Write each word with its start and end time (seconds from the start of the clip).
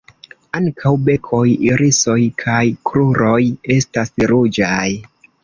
Ankaŭ 0.59 0.93
bekoj, 1.09 1.41
irisoj 1.65 2.15
kaj 2.45 2.63
kruroj 2.91 3.37
estas 3.79 4.15
ruĝaj. 4.35 4.83